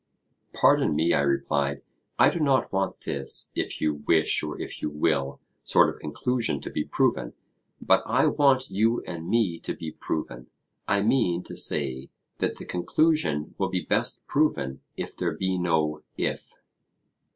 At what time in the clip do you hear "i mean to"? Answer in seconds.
10.87-11.55